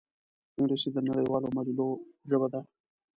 [0.57, 1.87] انګلیسي د نړیوالو مجلو
[2.29, 2.61] ژبه ده